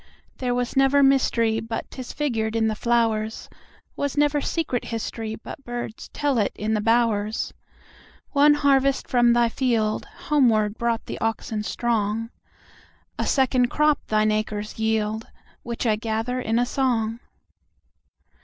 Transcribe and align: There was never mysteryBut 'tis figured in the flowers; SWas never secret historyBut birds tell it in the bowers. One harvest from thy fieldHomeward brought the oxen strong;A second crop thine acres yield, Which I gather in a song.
There 0.39 0.55
was 0.55 0.75
never 0.75 1.03
mysteryBut 1.03 1.83
'tis 1.91 2.11
figured 2.11 2.55
in 2.55 2.69
the 2.69 2.73
flowers; 2.73 3.51
SWas 3.95 4.17
never 4.17 4.41
secret 4.41 4.85
historyBut 4.85 5.63
birds 5.63 6.07
tell 6.07 6.39
it 6.39 6.51
in 6.55 6.73
the 6.73 6.81
bowers. 6.81 7.53
One 8.31 8.55
harvest 8.55 9.07
from 9.07 9.33
thy 9.33 9.47
fieldHomeward 9.47 10.75
brought 10.79 11.05
the 11.05 11.19
oxen 11.21 11.61
strong;A 11.61 13.27
second 13.27 13.67
crop 13.69 13.99
thine 14.07 14.31
acres 14.31 14.79
yield, 14.79 15.27
Which 15.61 15.85
I 15.85 15.97
gather 15.97 16.39
in 16.39 16.57
a 16.57 16.65
song. 16.65 17.19